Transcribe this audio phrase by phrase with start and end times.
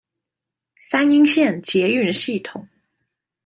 [0.89, 2.65] 三鶯線捷運系統